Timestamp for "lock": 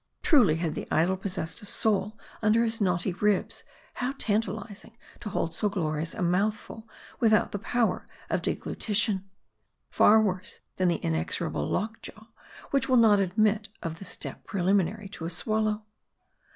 11.69-12.01